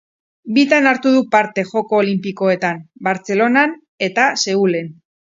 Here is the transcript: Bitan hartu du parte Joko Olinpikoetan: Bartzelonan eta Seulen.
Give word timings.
Bitan 0.53 0.85
hartu 0.91 1.09
du 1.15 1.19
parte 1.33 1.65
Joko 1.71 1.99
Olinpikoetan: 2.03 2.79
Bartzelonan 3.09 3.75
eta 4.07 4.25
Seulen. 4.45 4.89